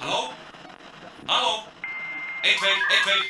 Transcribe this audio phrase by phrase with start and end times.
[0.00, 0.32] Halló?
[1.26, 1.64] Halló?
[2.42, 3.22] Eitt, tveir, eitt, tveir.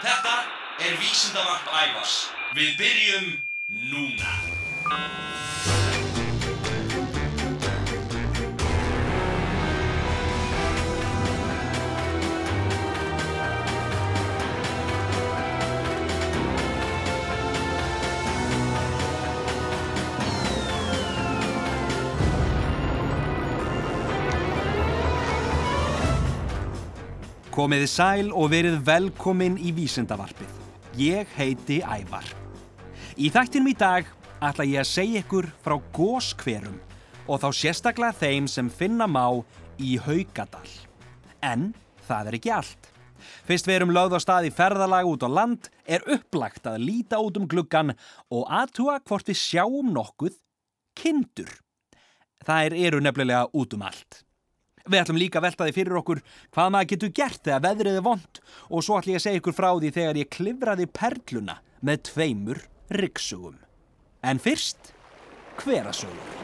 [0.00, 0.34] Þetta
[0.86, 2.14] er vísindavarp ævars.
[2.58, 3.28] Við byrjum
[3.92, 4.30] núna.
[27.60, 30.52] Komiði sæl og verið velkomin í Vísindavarpið.
[30.96, 32.24] Ég heiti Ævar.
[33.20, 34.06] Í þættinum í dag
[34.40, 36.78] ætla ég að segja ykkur frá góskverum
[37.26, 39.42] og þá sérstaklega þeim sem finna má
[39.76, 40.70] í Haugadal.
[41.44, 41.74] En
[42.08, 42.88] það er ekki allt.
[43.44, 47.20] Fyrst við erum lögð á stað í ferðalag út á land er upplagt að líta
[47.20, 47.92] út um gluggan
[48.32, 50.40] og aðtúa hvort við sjáum nokkuð
[50.96, 51.52] kindur.
[52.40, 54.24] Það eru nefnilega út um allt.
[54.90, 58.06] Við ætlum líka að velta því fyrir okkur hvað maður getur gert þegar veðrið er
[58.08, 61.54] vond og svo ætlum ég að segja ykkur frá því þegar ég klifraði perluna
[61.86, 62.62] með tveimur
[62.98, 63.60] ryggsugum.
[64.26, 64.90] En fyrst,
[65.62, 66.34] hverasögur.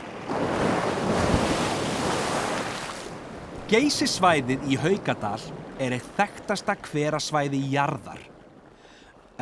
[3.66, 5.42] Geysisvæðið í Haugadal
[5.82, 8.22] er eitt þekktasta hverasvæði í jarðar.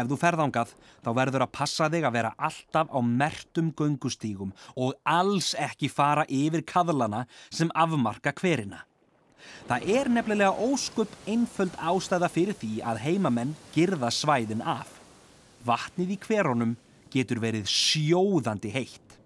[0.00, 0.72] Ef þú ferðangað
[1.04, 6.24] þá verður að passa þig að vera alltaf á mertum göngustígum og alls ekki fara
[6.24, 8.80] yfir kaðlana sem afmarka hverina.
[9.68, 14.90] Það er nefnilega óskup einföld ástæða fyrir því að heimamenn girða svæðin af.
[15.64, 16.74] Vatnið í hverunum
[17.14, 19.18] getur verið sjóðandi heitt.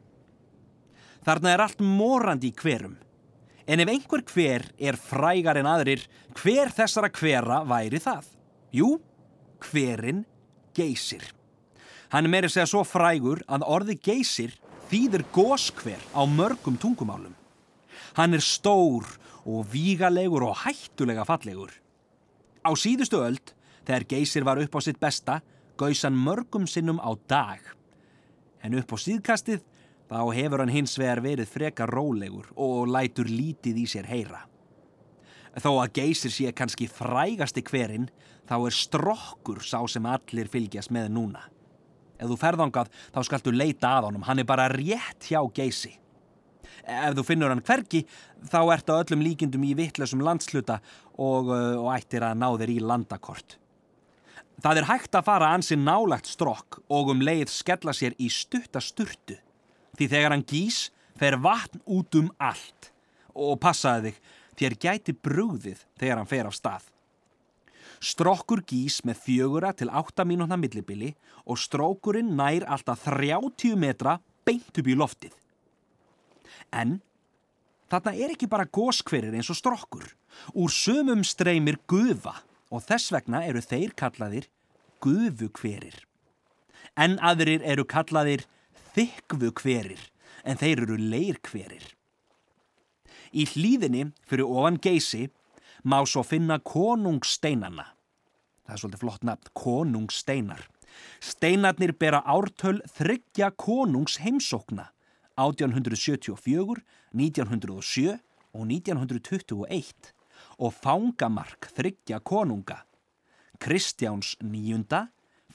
[1.27, 2.95] Þarna er allt morandi í hverum.
[3.69, 6.07] En ef einhver hver er frægar en aðrir,
[6.39, 8.31] hver þessara hvera væri það?
[8.73, 8.95] Jú,
[9.69, 10.23] hverin
[10.77, 11.25] geysir.
[12.09, 14.55] Hann meira segja svo frægur að orði geysir
[14.89, 17.35] þýðir góskver á mörgum tungumálum.
[18.17, 19.05] Hann er stór
[19.49, 21.73] og vígalegur og hættulega fallegur.
[22.61, 23.55] Á síðustu öld,
[23.87, 25.41] þegar geysir var upp á sitt besta,
[25.81, 27.63] gaus hann mörgum sinnum á dag.
[28.61, 29.63] En upp á síðkastið,
[30.11, 34.45] þá hefur hann hins vegar verið freka rólegur og lætur lítið í sér heyra.
[35.59, 38.11] Þó að geysir sé kannski frægasti hverinn,
[38.49, 41.49] þá er strokkur sá sem allir fylgjast með núna.
[42.19, 45.95] Ef þú ferðangað, þá skaltu leita að honum, hann er bara rétt hjá geysi.
[46.85, 48.05] Ef þú finnur hann hverki,
[48.51, 50.79] þá ert á öllum líkindum í vittlösum landsluta
[51.17, 53.59] og, uh, og ættir að ná þér í landakort.
[54.59, 58.83] Það er hægt að fara ansi nálagt strokk og um leið skella sér í stutta
[58.83, 59.37] sturtu.
[59.99, 62.91] Því þegar hann gís, fer vatn út um allt.
[63.39, 64.23] Og passaði þig,
[64.59, 66.89] þér gæti brúðið þegar hann fer af stað.
[67.99, 71.15] Strokkur gís með fjögura til 8 mínúna millibili
[71.47, 75.35] og strókurinn nær alltaf 30 metra beint upp í loftið.
[76.73, 76.99] En
[77.91, 80.07] þarna er ekki bara góskverir eins og strokkur.
[80.55, 82.37] Úr sömum streymir gufa
[82.71, 84.49] og þess vegna eru þeir kallaðir
[85.03, 86.05] gufukverir.
[86.99, 88.45] En aðrir eru kallaðir
[88.97, 90.01] þykvukverir
[90.45, 91.85] en þeir eru leirkverir.
[93.33, 95.29] Í hlýðinni fyrir ofan geysi
[95.85, 97.93] má svo finna konungsteinana.
[98.65, 100.63] Það er svolítið flott nafn, konungsteinar.
[101.23, 104.89] Steinarnir bera ártöl þryggja konungs heimsókna
[105.39, 106.83] 1874,
[107.15, 108.19] 1907
[108.53, 110.13] og 1921
[110.59, 112.83] og fangamark þryggja konunga
[113.59, 115.09] Kristjáns níunda,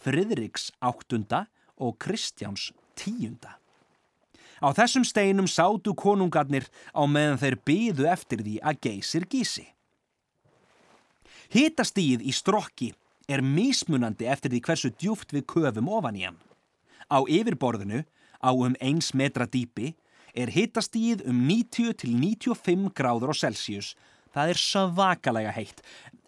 [0.03, 1.45] Friðriks áttunda
[1.79, 3.57] og Kristjáns tíunda.
[4.63, 9.65] Á þessum steinum sátu konungarnir á meðan þeir byðu eftir því að geysir gísi.
[11.51, 12.93] Hitastíð í strokki
[13.27, 16.39] er mismunandi eftir því hversu djúft við köfum ofan í hann.
[17.11, 18.03] Á yfirborðinu
[18.43, 19.93] á um 1 metra dýpi
[20.35, 23.93] er hitastíð um 90 til 95 gráður á Celsius.
[24.33, 25.79] Það er svakalega heitt.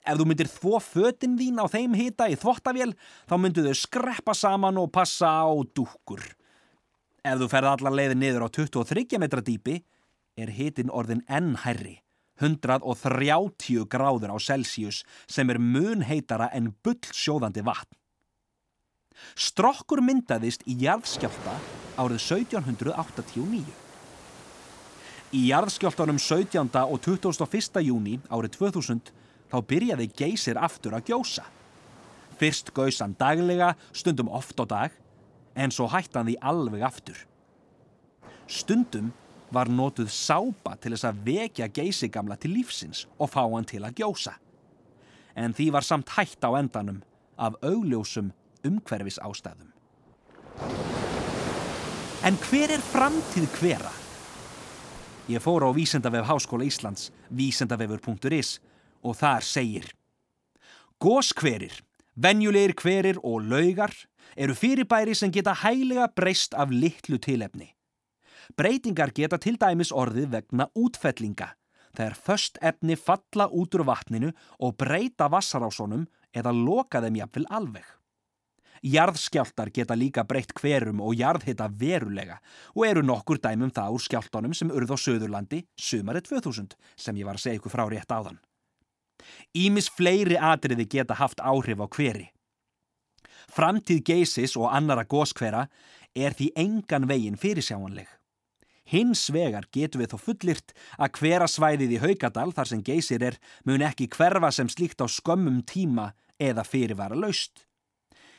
[0.05, 2.93] Ef þú myndir þvó fötinn þín á þeim hita í þvottavél
[3.25, 6.21] þá myndu þau skreppa saman og passa á dúkkur.
[7.25, 9.79] Ef þú ferð allar leiði niður á 23 metra dýpi
[10.37, 11.99] er hitin orðin enn hærri.
[12.37, 17.95] 130 gráður á Celsius sem er mun heitara en bull sjóðandi vatn.
[19.39, 21.55] Strokkur myndaðist í jarðskjálta
[21.95, 23.63] árið 1789.
[25.35, 26.69] Í jarðskjáltanum 17.
[26.85, 27.81] og 21.
[27.83, 29.11] júni árið 2000
[29.51, 31.45] þá byrjaði geysir aftur að gjósa.
[32.39, 34.95] Fyrst gaus hann daglega, stundum oft á dag,
[35.55, 37.19] en svo hætti hann því alveg aftur.
[38.47, 39.13] Stundum
[39.55, 44.01] var notuð sápa til þess að vekja geysigamla til lífsins og fá hann til að
[44.01, 44.35] gjósa.
[45.35, 47.03] En því var samt hætt á endanum
[47.35, 48.31] af augljósum
[48.65, 49.74] umhverfis ástæðum.
[52.25, 53.91] En hver er framtíð hvera?
[55.29, 58.55] Ég fór á Vísendavef Háskóla Íslands, vísendavefur.is
[59.05, 59.91] og þar segir
[60.97, 61.75] Góskverir,
[62.17, 63.93] venjulegir kverir og laugar
[64.33, 67.75] eru fyrirbæri sem geta hæglega breyst af litlu tilefni.
[68.57, 71.51] Breytingar geta til dæmis orðið vegna útfellinga,
[71.93, 77.85] þegar först efni falla út úr vatninu og breyta vassarásónum eða loka þeim jafnvel alveg.
[78.85, 82.37] Jarðskjáltar geta líka breytt hverum og jarðhita verulega
[82.75, 87.25] og eru nokkur dæmum það úr skjáltanum sem urð á Söðurlandi sumarið 2000 sem ég
[87.25, 88.37] var að segja ykkur frá rétt áðan.
[89.57, 92.29] Ímis fleiri atriði geta haft áhrif á hveri.
[93.49, 95.65] Framtíð geysis og annara góskvera
[96.15, 98.07] er því engan veginn fyrirsjáanleg.
[98.85, 103.39] Hins vegar getum við þó fullirt að hvera svæðið í Haugadal þar sem geysir er
[103.65, 107.64] mun ekki hverfa sem slíkt á skömmum tíma eða fyrirvara laust.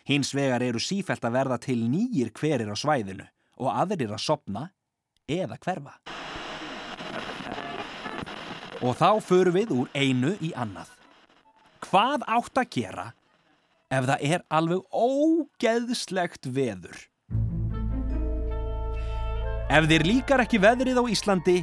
[0.07, 3.27] Hins vegar eru sífælt að verða til nýjir hverir á svæðinu
[3.59, 4.69] og aðrir að sopna
[5.27, 5.97] eða hverfa.
[8.87, 10.93] Og þá förum við úr einu í annað.
[11.83, 13.07] Hvað átt að gera
[13.91, 16.99] ef það er alveg ógeðslegt veður?
[19.67, 21.61] Ef þér líkar ekki veðrið á Íslandi,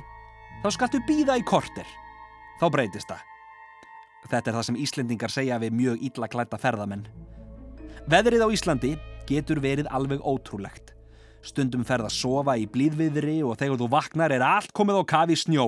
[0.60, 1.88] þá skaltu býða í korter.
[2.60, 3.24] Þá breytist það.
[4.28, 7.07] Þetta er það sem Íslendingar segja við mjög illa klætta ferðamenn.
[8.04, 8.90] Veðrið á Íslandi
[9.24, 10.92] getur verið alveg ótrúlegt.
[11.40, 15.38] Stundum ferð að sofa í blíðviðri og þegar þú vaknar er allt komið á kafi
[15.40, 15.68] snjó.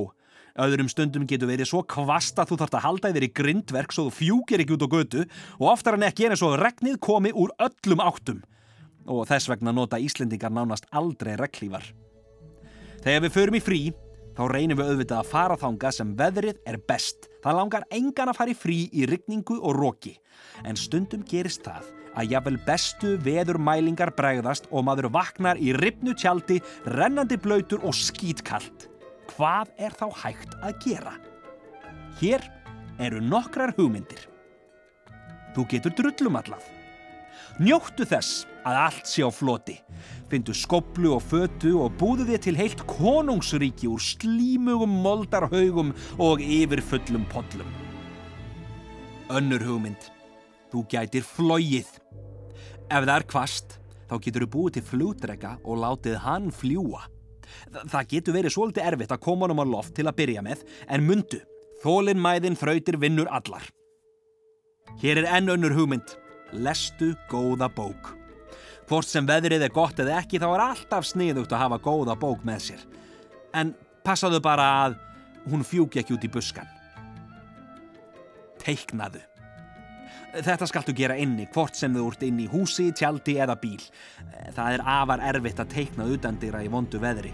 [0.60, 4.10] Öðrum stundum getur verið svo kvast að þú þarfst að halda yfir í grindverk svo
[4.10, 5.24] þú fjúkir ekki út á götu
[5.62, 8.44] og oftar en ekki er eins og regnið komi úr öllum áttum.
[9.08, 11.88] Og þess vegna nota Íslendingar nánast aldrei reglífar.
[13.00, 13.82] Þegar við förum í frí,
[14.36, 17.30] þá reynum við auðvitað að fara þanga sem veðrið er best.
[17.44, 20.16] Það langar engan að fara í frí í rigningu og róki.
[20.68, 26.62] En stundum gerist það að jafnvel bestu veðurmælingar bregðast og maður vaknar í ripnu tjaldi,
[26.88, 28.90] rennandi blöytur og skítkallt.
[29.36, 31.18] Hvað er þá hægt að gera?
[32.22, 32.46] Hér
[33.04, 34.30] eru nokkrar hugmyndir.
[35.56, 36.75] Þú getur drullumallað.
[37.56, 39.78] Njóttu þess að allt sé á floti.
[40.28, 47.24] Findu skoblu og fötu og búðu þið til heilt konungsríki úr slímugum moldarhaugum og yfirfullum
[47.32, 47.70] podlum.
[49.32, 50.10] Önnur hugmynd.
[50.74, 51.88] Þú gætir flóið.
[52.92, 53.78] Ef það er kvast,
[54.12, 57.06] þá getur þú búið til flútrekka og látið hann fljúa.
[57.72, 61.08] Það getur verið svolítið erfitt að koma honum á loft til að byrja með, en
[61.08, 61.40] mundu,
[61.86, 63.64] þólinn mæðin þrautir vinnur allar.
[65.00, 66.18] Hér er enn önnur hugmynd.
[66.64, 68.14] Lestu góða bók.
[68.86, 72.44] Hvort sem veðrið er gott eða ekki, þá er alltaf sniðugt að hafa góða bók
[72.46, 72.84] með sér.
[73.56, 73.74] En
[74.06, 75.00] passaðu bara að
[75.50, 76.70] hún fjúki ekki út í buskan.
[78.62, 79.24] Teiknaðu.
[80.36, 83.82] Þetta skaltu gera inni, hvort sem þú ert inn í húsi, tjaldi eða bíl.
[84.54, 87.32] Það er afar erfitt að teikna utandira í vondu veðri.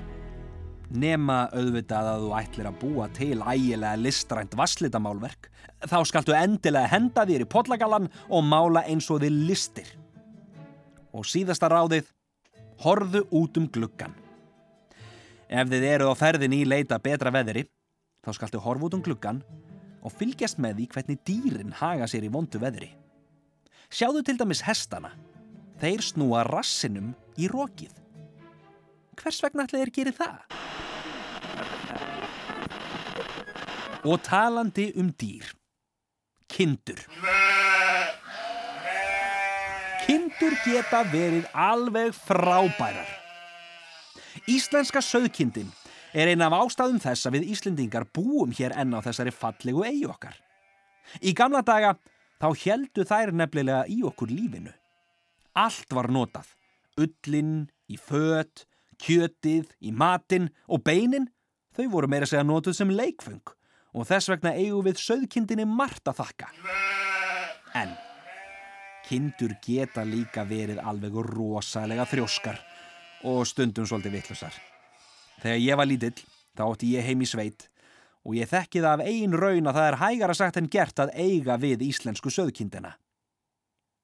[0.91, 5.47] Nema auðvitað að þú ætlir að búa til ægilega listrænt vasslitamálverk.
[5.87, 9.87] Þá skaltu endilega henda þér í podlagalan og mála eins og þið listir.
[11.15, 12.09] Og síðasta ráðið,
[12.83, 14.17] horðu út um gluggan.
[15.47, 17.65] Ef þið eru á ferðin í leita betra veðri,
[18.23, 19.41] þá skaltu horfa út um gluggan
[20.03, 22.91] og fylgjast með því hvernig dýrin haga sér í vondu veðri.
[23.91, 25.13] Sjáðu til dæmis hestana.
[25.79, 27.95] Þeir snúa rassinum í rókið.
[29.19, 30.80] Hvers vegna ætla þeir gerir það?
[34.01, 35.45] Og talandi um dýr.
[36.49, 36.97] Kindur.
[40.01, 43.11] Kindur geta verið alveg frábærar.
[44.49, 45.69] Íslenska söðkindin
[46.17, 50.09] er eina af ástæðum þess að við Íslendingar búum hér enn á þessari fallegu eigi
[50.09, 50.33] okkar.
[51.21, 51.93] Í gamla daga
[52.41, 54.73] þá heldu þær nefnilega í okkur lífinu.
[55.53, 56.49] Allt var notað.
[56.97, 58.65] Ullin, í fött,
[58.97, 61.29] kjötið, í matin og beinin,
[61.77, 63.45] þau voru meira segja notuð sem leikfeng
[63.91, 66.51] og þess vegna eigum við söðkindinni margt að þakka.
[67.77, 67.93] En
[69.07, 72.59] kindur geta líka verið alveg rosalega þrjóskar
[73.27, 74.55] og stundum svolítið vittlusar.
[75.41, 76.17] Þegar ég var lítill,
[76.55, 77.67] þá ótti ég heim í sveit
[78.21, 81.13] og ég þekki það af ein raun að það er hægara sagt en gert að
[81.17, 82.93] eiga við íslensku söðkindina.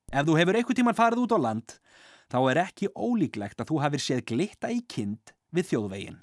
[0.09, 1.75] Ef þú hefur einhver tíman farið út á land,
[2.31, 6.17] þá er ekki ólíklegt að þú hafið séð glitta í kind við þjóðvegin.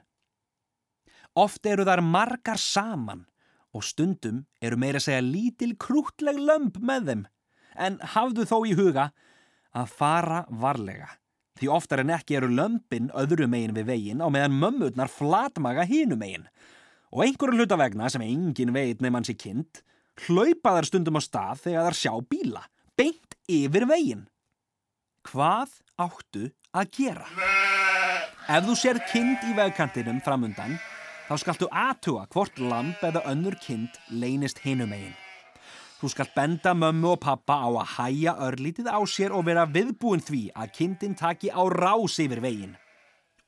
[1.39, 3.25] Oft eru þar margar saman
[3.75, 7.27] og stundum eru meira að segja lítil krútleg lömp með þeim,
[7.75, 9.11] en hafðu þó í huga
[9.75, 11.11] að fara varlega.
[11.59, 16.19] Því oftar en ekki eru lömpin öðru megin við vegin á meðan mömmurnar flatmaga hínu
[16.19, 16.49] megin.
[17.15, 19.83] Og einhverju hluta vegna sem engin veit nefn hans í kind,
[20.27, 22.65] hlaupa þar stundum á stað þegar þar sjá bíla,
[22.99, 24.27] beint yfir vegin.
[25.27, 27.29] Hvað áttu að gera?
[28.45, 30.75] Ef þú sér kind í vegkantinum framundan,
[31.29, 35.15] þá skaltu aðtuga hvort lamp eða önnur kind leynist hinum eigin.
[36.01, 40.21] Þú skalt benda mömmu og pappa á að hæja örlítið á sér og vera viðbúin
[40.21, 42.75] því að kindin taki á rás yfir veginn.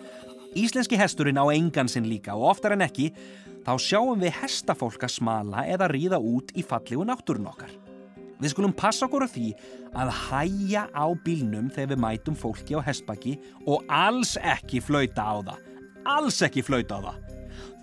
[0.59, 3.11] Íslenski hesturinn á engan sinn líka og oftar en ekki
[3.65, 7.73] þá sjáum við hestafólk að smala eða ríða út í fallegu náttúrun okkar.
[8.43, 9.53] Við skulum passa okkur á því
[9.95, 13.37] að hæja á bílnum þegar við mætum fólki á hestbakki
[13.71, 15.61] og alls ekki flauta á það.
[16.17, 17.21] Alls ekki flauta á það.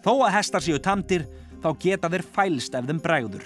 [0.04, 1.28] Þó að hestar séu tamdir
[1.64, 3.46] þá geta þeir fælst ef þeim bregður.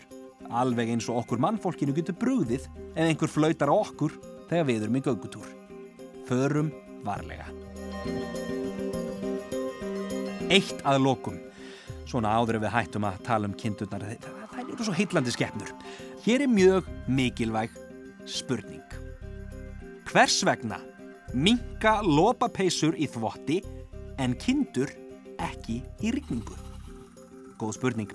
[0.49, 4.17] Alveg eins og okkur mannfólkinu getur brúðið ef einhver flautar okkur
[4.49, 5.62] þegar við erum í göngutúr.
[6.23, 6.69] Förum
[7.03, 7.49] varlega.
[10.47, 11.39] Eitt að lokum.
[12.07, 14.05] Svona áður við hættum að tala um kindurnar.
[14.53, 15.71] Það eru svo heitlandi skeppnur.
[16.23, 17.73] Hér er mjög mikilvæg
[18.29, 18.83] spurning.
[20.07, 20.77] Hvers vegna
[21.33, 23.59] minka lopapeisur í þvotti
[24.21, 24.93] en kindur
[25.41, 26.55] ekki í rigningu?
[27.59, 28.13] Góð spurning.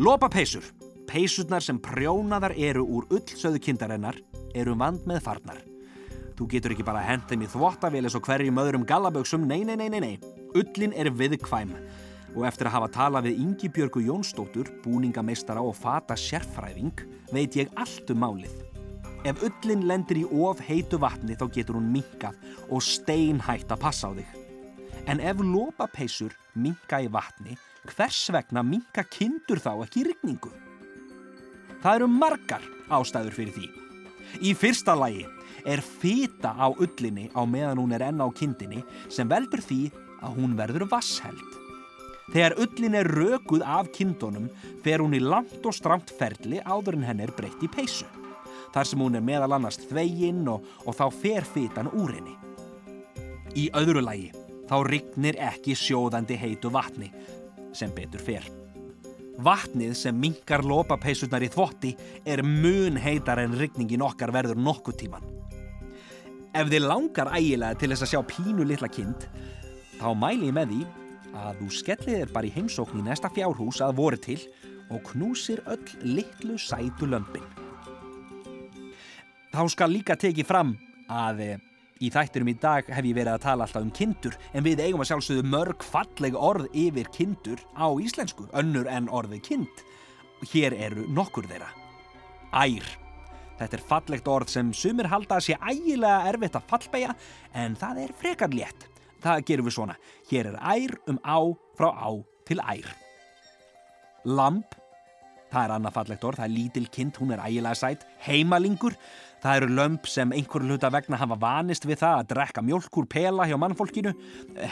[0.00, 0.64] Lopapeisur,
[1.10, 4.16] peisurnar sem prjónaðar eru úr ullsöðu kindarinnar,
[4.54, 5.60] eru vand með farnar.
[6.42, 9.76] Þú getur ekki bara hent þeim í þvottavél eins og hverjum öðrum gallaböksum, nei, nei,
[9.78, 10.30] nei, nei, nei.
[10.58, 11.70] Ullin er viðkvæm
[12.32, 16.98] og eftir að hafa talað við Ingi Björgu Jónsdóttur, búningameistara og fata sérfræðing,
[17.30, 18.56] veit ég allt um málið.
[19.22, 24.10] Ef ullin lendir í of heitu vatni þá getur hún minkað og steinhætt að passa
[24.10, 24.32] á þig.
[25.06, 27.54] En ef lópapeisur minka í vatni,
[27.92, 30.50] hvers vegna minka kindur þá ekki í rigningu?
[31.86, 33.70] Það eru margar ástæður fyrir því.
[34.40, 35.26] Í fyrsta lagi
[35.68, 39.82] er fýta á ullinni á meðan hún er enn á kindinni sem veldur því
[40.22, 41.58] að hún verður vassheld.
[42.32, 44.48] Þegar ullin er rökuð af kindunum
[44.84, 48.08] fer hún í langt og stramt ferli áður en henn er breytt í peysu.
[48.72, 52.38] Þar sem hún er meðal annars þveginn og, og þá fer fytan úr henni.
[53.58, 54.32] Í öðru lagi
[54.70, 57.12] þá rignir ekki sjóðandi heitu vatni
[57.76, 58.61] sem betur fer.
[59.40, 61.92] Vatnið sem minkar lópapeysurnar í þvotti
[62.28, 65.24] er mun heitar en rigningin okkar verður nokkuð tíman.
[66.52, 69.24] Ef þið langar ægilega til þess að sjá pínu litla kind,
[69.96, 70.82] þá mæli ég með því
[71.32, 74.38] að þú skellir þér bara í heimsókn í næsta fjárhús að voru til
[74.92, 77.46] og knúsir öll litlu sætu lömpin.
[79.52, 80.76] Þá skal líka tekið fram
[81.08, 81.46] að
[82.02, 85.04] í þættinum í dag hef ég verið að tala alltaf um kindur en við eigum
[85.04, 89.84] að sjálfsögðu mörg falleg orð yfir kindur á íslensku, önnur en orðið kind.
[90.50, 91.70] Hér eru nokkur þeirra.
[92.52, 92.88] Ær.
[93.60, 97.14] Þetta er fallegt orð sem sumir halda að sé ægilega erfitt að fallbeja
[97.54, 98.88] en það er frekar létt.
[99.22, 99.98] Það gerum við svona.
[100.32, 101.38] Hér er ær um á
[101.78, 102.10] frá á
[102.48, 102.88] til ær.
[104.26, 104.81] Lamp.
[105.52, 106.40] Það er annað fallegt orð.
[106.40, 108.06] Það er lítil kind, hún er ægilega sætt.
[108.24, 108.96] Heimalingur.
[109.42, 113.46] Það eru lömp sem einhver hluta vegna hafa vanist við það að drekka mjölkur pela
[113.50, 114.14] hjá mannfólkinu.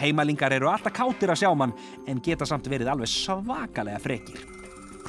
[0.01, 1.75] Heimalingar eru alltaf kátir að sjá mann
[2.09, 4.45] en geta samt verið alveg svakalega frekir.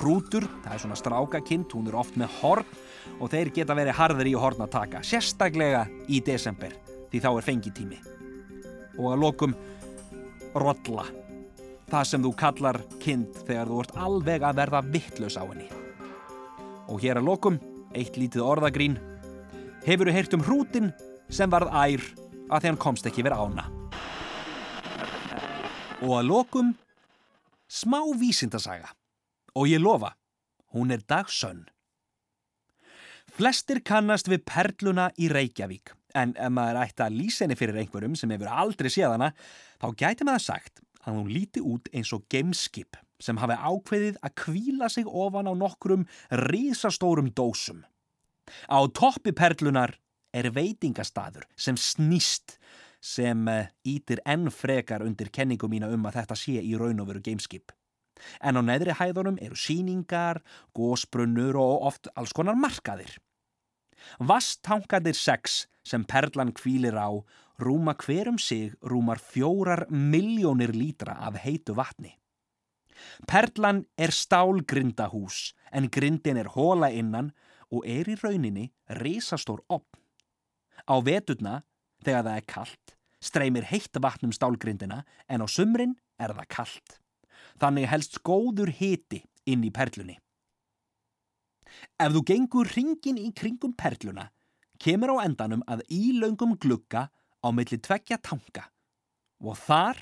[0.01, 2.77] Hrútur, það er svona strákakind, hún er oft með horn
[3.21, 6.73] og þeir geta verið harður í horn að taka, sérstaklega í desember
[7.11, 7.99] því þá er fengitími.
[8.97, 9.57] Og að lokum
[10.57, 11.05] rolla.
[11.91, 15.65] Það sem þú kallar kind þegar þú ert alveg að verða vittlaus á henni.
[16.87, 17.57] Og hér að lokum,
[17.91, 18.93] eitt lítið orðagrín.
[19.83, 20.91] Hefur þú heyrt um hrútin
[21.27, 22.05] sem varð ær
[22.47, 23.65] að hann komst ekki verið ána.
[25.99, 26.69] Og að lokum,
[27.67, 28.93] smá vísindasaga.
[29.59, 30.13] Og ég lofa,
[30.71, 31.65] hún er dagsönn.
[33.35, 38.15] Flestir kannast við perluna í Reykjavík, en ef maður ætti að lýsa henni fyrir einhverjum
[38.19, 39.33] sem hefur aldrei séð hana,
[39.83, 44.35] þá gæti maður sagt að hún líti út eins og gameskip sem hafi ákveðið að
[44.43, 46.07] kvíla sig ofan á nokkrum
[46.49, 47.83] risastórum dósum.
[48.67, 49.95] Á toppi perlunar
[50.33, 52.57] er veitingastadur sem snýst
[53.01, 53.47] sem
[53.87, 57.73] ítir enn frekar undir kenningu mína um að þetta sé í raun og veru gameskip.
[58.41, 60.41] En á neðri hæðunum eru síningar,
[60.77, 63.15] gósbrunnur og oft alls konar markaðir.
[64.21, 67.09] Vasttankandir 6 sem perlan kvílir á
[67.61, 72.17] rúma hverum sig rúmar fjórar miljónir lítra af heitu vatni.
[73.27, 77.31] Perlan er stálgrindahús en grindin er hóla innan
[77.71, 79.99] og er í rauninni risastór opn.
[80.89, 81.61] Á vetuna,
[82.03, 86.97] þegar það er kallt, streymir heitt vatnum stálgrindina en á sumrin er það kallt.
[87.61, 90.17] Þannig helst góður hiti inn í perlunni.
[92.01, 94.27] Ef þú gengur ringin í kringum perluna,
[94.81, 97.07] kemur á endanum að ílaungum glugga
[97.41, 98.67] á milli tveggja tanka
[99.41, 99.99] og þar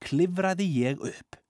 [0.00, 1.40] klifraði ég upp.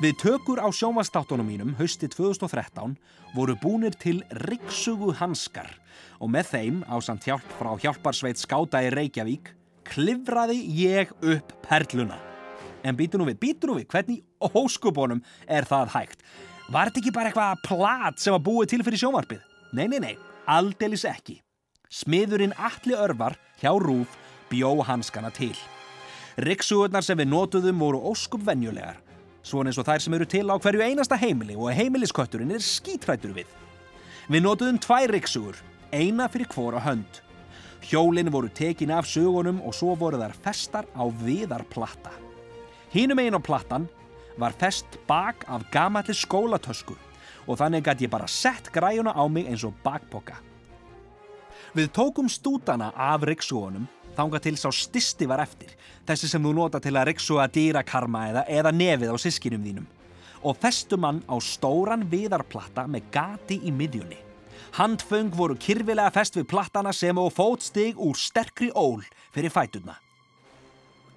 [0.00, 2.94] Við tökur á sjónvastáttunum mínum hausti 2013
[3.34, 5.68] voru búnir til Rikksugu hanskar
[6.16, 9.52] og með þeim á samt hjálp frá hjálparsveit skáta í Reykjavík
[9.90, 12.16] klifraði ég upp perluna.
[12.80, 16.24] En býtu nú við, býtu nú við, hvernig óskubónum er það hægt?
[16.72, 19.44] Var þetta ekki bara eitthvað plat sem var búið til fyrir sjónvarpið?
[19.76, 20.14] Nei, nei, nei,
[20.48, 21.40] aldeilis ekki.
[21.90, 24.14] Smiðurinn Alli Örvar hjá Rúf
[24.50, 25.56] bjó hanskana til.
[26.40, 29.00] Rikksugurnar sem við notuðum voru óskup venjulegar,
[29.42, 33.34] svona eins og þær sem eru til á hverju einasta heimili og heimiliskötturinn er skítrættur
[33.34, 33.50] við.
[34.30, 35.58] Við notuðum tvær rikksugur,
[35.92, 37.20] eina fyrir hvora hönd.
[37.90, 42.12] Hjólinn voru tekin af sugunum og svo voru þar festar á viðarplatta.
[42.94, 43.88] Hínum einn á plattan
[44.38, 46.96] var fest bak af gamalli skólatösku
[47.50, 50.38] og þannig gæti ég bara sett græjuna á mig eins og bakpoka.
[51.74, 55.70] Við tókum stútana af riksugunum þanga til sá stisti var eftir,
[56.06, 59.88] þessi sem þú nota til að riksuga dýrakarma eða, eða nefið á sískinum þínum
[60.40, 64.16] og festum hann á stóran viðarplatta með gati í miðjunni.
[64.78, 69.02] Handföng voru kyrfilega fest við plattana sem og fótstig úr sterkri ól
[69.34, 69.98] fyrir fætuna.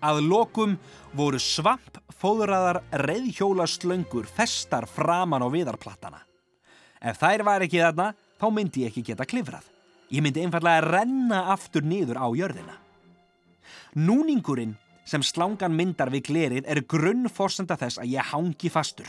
[0.03, 0.75] Að lokum
[1.15, 6.19] voru svamp fóðraðar reyðhjóla slöngur festar framan á viðarplattana.
[7.03, 9.65] Ef þær var ekki þarna, þá myndi ég ekki geta klifrað.
[10.11, 12.75] Ég myndi einfallega renna aftur niður á jörðina.
[13.95, 14.75] Núningurinn
[15.07, 19.07] sem slangan myndar við glerið er grunnforsenda þess að ég hangi fastur.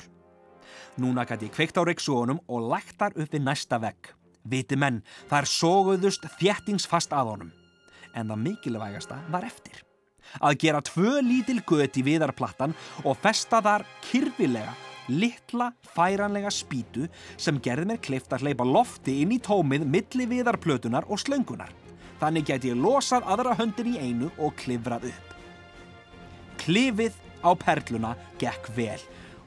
[0.99, 4.13] Núna gæti ég kveikt á reyksónum og læktar upp við næsta vegg.
[4.45, 7.53] Viti menn, þar sóguðust þjættingsfast að honum.
[8.15, 9.83] En það mikilvægasta var eftir.
[10.41, 14.75] Að gera tvö lítil gött í viðarplattan og festa þar kyrfilega,
[15.09, 21.09] litla, færanlega spýtu sem gerði mér kleift að hleypa lofti inn í tómið milli viðarplötunar
[21.09, 21.73] og slöngunar.
[22.23, 25.31] Þannig geti ég losað aðra höndin í einu og klifrað upp.
[26.63, 29.01] Klifið á perluna gekk vel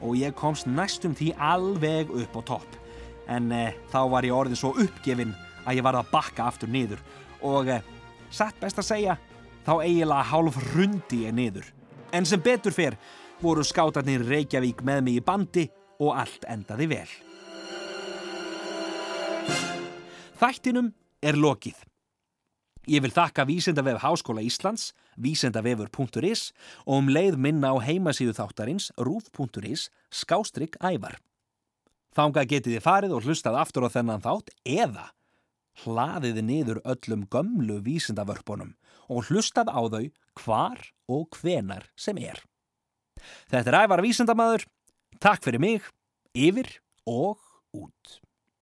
[0.03, 2.75] og ég komst næstum því alveg upp á topp.
[3.27, 5.33] En eh, þá var ég orðið svo uppgefin
[5.65, 7.01] að ég varð að bakka aftur niður
[7.45, 7.81] og eh,
[8.29, 9.17] satt best að segja,
[9.67, 11.65] þá eiginlega hálf rundi ég niður.
[12.15, 12.95] En sem betur fyrr
[13.41, 15.65] voru skátarnir Reykjavík með mig í bandi
[15.99, 17.09] og allt endaði vel.
[20.37, 20.93] Þættinum
[21.25, 21.77] er lokið.
[22.87, 26.53] Ég vil þakka Vísendavef Háskóla Íslands, vísendavefur.is
[26.85, 31.17] og um leið minna á heimasíðu þáttarins rúf.is skástrygg ævar.
[32.15, 35.09] Þánga getið þið farið og hlustað aftur á þennan þátt eða
[35.83, 38.71] hlaðiði niður öllum gömlu vísendavörpunum
[39.07, 40.05] og hlustað á þau
[40.43, 42.39] hvar og hvenar sem er.
[43.49, 44.67] Þetta er ævar vísendamadur.
[45.23, 45.85] Takk fyrir mig,
[46.37, 46.69] yfir
[47.07, 47.39] og
[47.73, 48.19] út.